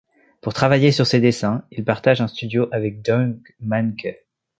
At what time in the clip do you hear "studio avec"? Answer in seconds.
2.27-3.03